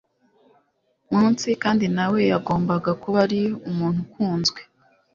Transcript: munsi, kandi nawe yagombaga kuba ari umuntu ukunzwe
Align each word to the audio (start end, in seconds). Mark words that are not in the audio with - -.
munsi, 1.17 1.49
kandi 1.63 1.85
nawe 1.95 2.19
yagombaga 2.31 2.91
kuba 3.01 3.17
ari 3.25 3.41
umuntu 3.69 3.99
ukunzwe 4.05 4.59